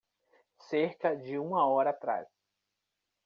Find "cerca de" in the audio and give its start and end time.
0.67-1.37